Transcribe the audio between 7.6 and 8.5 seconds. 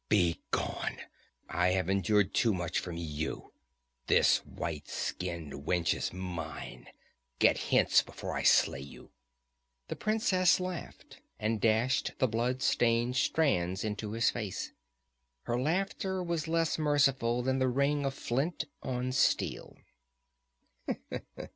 hence before I